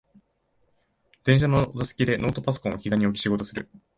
[1.25, 3.69] 電車の座席でノートパソコンをひざに置き仕事をする